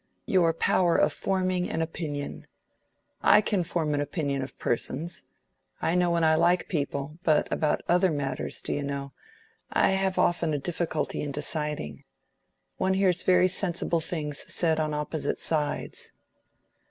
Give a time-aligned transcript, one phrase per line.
[0.25, 2.47] "Your power of forming an opinion.
[3.21, 5.25] I can form an opinion of persons.
[5.79, 7.19] I know when I like people.
[7.21, 9.11] But about other matters, do you know,
[9.71, 12.03] I have often a difficulty in deciding.
[12.79, 16.11] One hears very sensible things said on opposite sides."